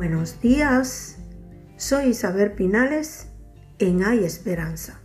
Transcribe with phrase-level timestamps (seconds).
[0.00, 1.18] Buenos días,
[1.76, 3.28] soy Isabel Pinales
[3.78, 4.98] en Hay Esperanza.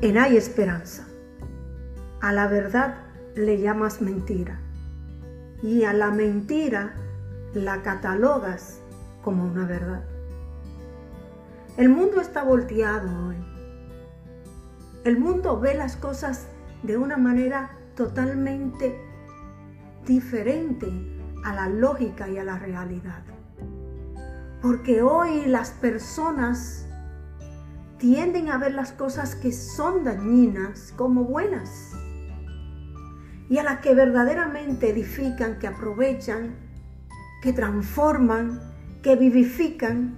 [0.00, 1.06] En Hay Esperanza,
[2.22, 2.94] a la verdad
[3.34, 4.62] le llamas mentira
[5.62, 6.94] y a la mentira
[7.52, 8.80] la catalogas
[9.22, 10.02] como una verdad.
[11.76, 13.53] El mundo está volteado hoy
[15.04, 16.48] el mundo ve las cosas
[16.82, 18.98] de una manera totalmente
[20.06, 20.90] diferente
[21.44, 23.22] a la lógica y a la realidad.
[24.62, 26.88] Porque hoy las personas
[27.98, 31.92] tienden a ver las cosas que son dañinas como buenas.
[33.50, 36.56] Y a las que verdaderamente edifican, que aprovechan,
[37.42, 38.58] que transforman,
[39.02, 40.14] que vivifican,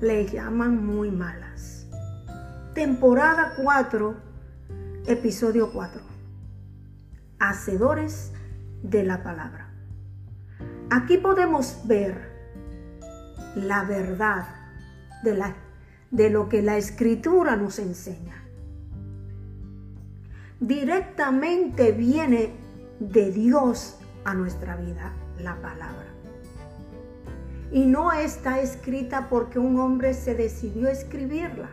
[0.00, 1.49] le llaman muy malas
[2.74, 4.14] temporada 4,
[5.06, 6.00] episodio 4.
[7.40, 8.32] Hacedores
[8.82, 9.70] de la palabra.
[10.90, 12.30] Aquí podemos ver
[13.56, 14.46] la verdad
[15.24, 15.42] de,
[16.12, 18.44] de lo que la escritura nos enseña.
[20.60, 22.54] Directamente viene
[23.00, 26.06] de Dios a nuestra vida la palabra.
[27.72, 31.70] Y no está escrita porque un hombre se decidió escribirla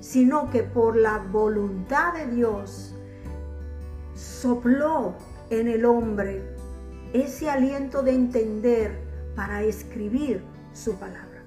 [0.00, 2.94] sino que por la voluntad de Dios
[4.14, 5.14] sopló
[5.50, 6.42] en el hombre
[7.12, 8.98] ese aliento de entender
[9.34, 11.42] para escribir su palabra.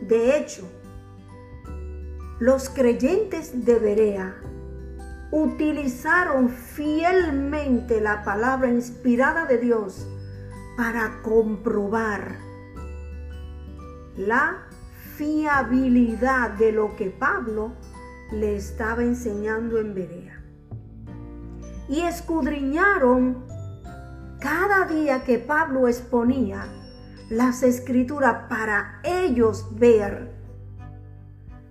[0.00, 0.68] De hecho,
[2.38, 4.36] los creyentes de Berea
[5.32, 10.06] utilizaron fielmente la palabra inspirada de Dios
[10.76, 12.36] para comprobar
[14.16, 14.67] la
[15.18, 17.72] fiabilidad de lo que Pablo
[18.30, 20.40] le estaba enseñando en Berea.
[21.88, 23.44] Y escudriñaron
[24.38, 26.68] cada día que Pablo exponía
[27.30, 30.32] las escrituras para ellos ver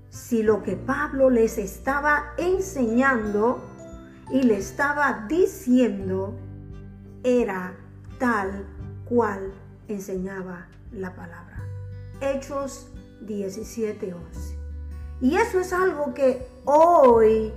[0.10, 3.64] si lo que Pablo les estaba enseñando
[4.30, 6.38] y le estaba diciendo
[7.24, 7.76] era
[8.20, 8.66] tal
[9.06, 9.54] cual
[9.88, 11.64] enseñaba la palabra.
[12.20, 12.92] Hechos
[13.22, 14.58] 17, 11.
[15.22, 17.52] Y eso es algo que hoy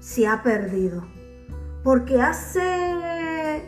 [0.00, 1.02] se ha perdido.
[1.82, 3.62] Porque hace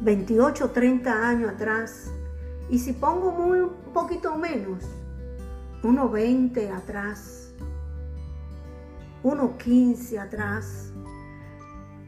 [0.00, 2.10] 28, 30 años atrás,
[2.70, 4.84] y si pongo muy, un poquito menos,
[5.82, 7.52] unos 20 atrás,
[9.22, 10.92] unos 15 atrás,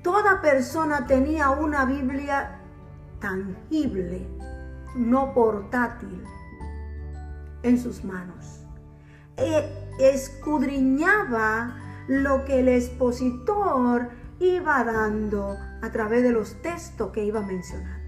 [0.03, 2.61] toda persona tenía una Biblia
[3.21, 4.27] tangible,
[4.97, 6.25] no portátil
[7.63, 8.61] en sus manos.
[9.37, 9.65] E
[9.99, 11.77] escudriñaba
[12.09, 18.01] lo que el expositor iba dando a través de los textos que iba mencionando.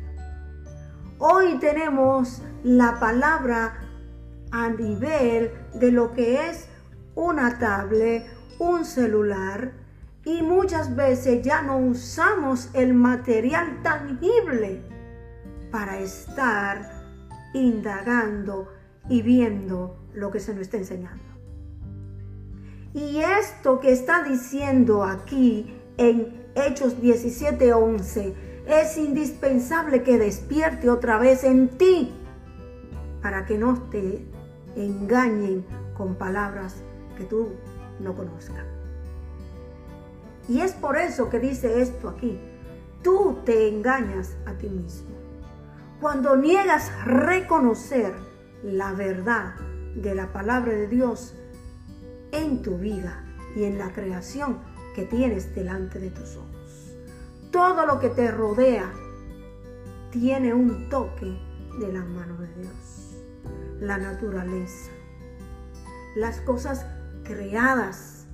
[1.18, 3.74] Hoy tenemos la palabra
[4.50, 6.68] a nivel de lo que es
[7.14, 8.26] una tablet,
[8.58, 9.72] un celular
[10.24, 14.82] y muchas veces ya no usamos el material tangible
[15.70, 16.90] para estar
[17.54, 18.68] indagando
[19.08, 21.22] y viendo lo que se nos está enseñando.
[22.94, 28.34] Y esto que está diciendo aquí en Hechos 17:11
[28.66, 32.12] es indispensable que despierte otra vez en ti
[33.22, 34.24] para que no te
[34.76, 35.64] engañen
[35.96, 36.82] con palabras
[37.16, 37.50] que tú
[38.00, 38.64] no conozcas.
[40.48, 42.38] Y es por eso que dice esto aquí.
[43.02, 45.10] Tú te engañas a ti mismo.
[46.00, 48.12] Cuando niegas reconocer
[48.62, 49.54] la verdad
[49.94, 51.34] de la palabra de Dios
[52.32, 53.24] en tu vida
[53.54, 54.58] y en la creación
[54.94, 56.94] que tienes delante de tus ojos.
[57.50, 58.90] Todo lo que te rodea
[60.10, 61.38] tiene un toque
[61.78, 63.16] de la mano de Dios.
[63.80, 64.90] La naturaleza,
[66.14, 66.86] las cosas
[67.24, 68.26] creadas,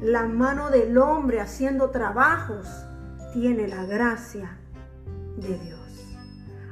[0.00, 2.66] la mano del hombre haciendo trabajos,
[3.32, 4.58] tiene la gracia
[5.36, 5.80] de Dios.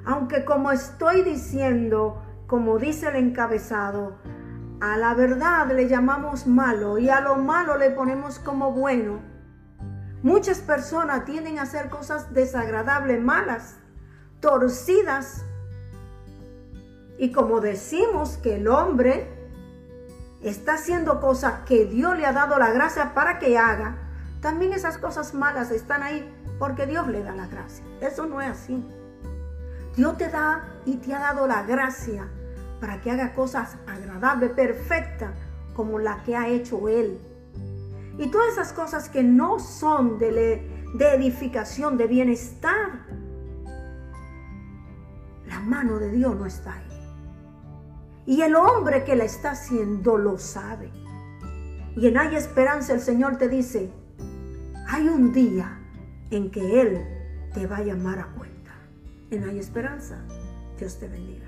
[0.04, 4.16] Aunque como estoy diciendo, como dice el encabezado,
[4.80, 9.20] a la verdad le llamamos malo y a lo malo le ponemos como bueno.
[10.22, 13.76] Muchas personas tienden a hacer cosas desagradables, malas,
[14.40, 15.44] torcidas.
[17.18, 19.28] Y como decimos que el hombre
[20.42, 23.98] está haciendo cosas que Dios le ha dado la gracia para que haga,
[24.40, 27.84] también esas cosas malas están ahí porque Dios le da la gracia.
[28.00, 28.82] Eso no es así.
[29.96, 32.28] Dios te da y te ha dado la gracia
[32.80, 35.30] para que haga cosas agradables, perfectas,
[35.74, 37.20] como la que ha hecho Él.
[38.18, 40.60] y todas esas cosas que no son de,
[40.98, 43.06] edificación, de bienestar,
[45.46, 46.84] la mano de Dios no está ahí.
[48.26, 50.90] Y el hombre que la está haciendo lo sabe.
[51.94, 53.92] Y en Hay Esperanza el Señor te dice,
[54.88, 55.78] hay un día
[56.30, 57.04] en que Él
[57.54, 58.72] te va a llamar a cuenta.
[59.30, 60.18] En Hay Esperanza,
[60.76, 61.47] Dios te bendiga.